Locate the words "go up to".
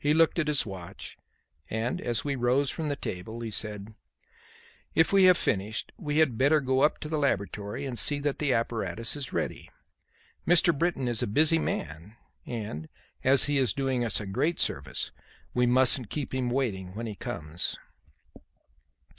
6.62-7.08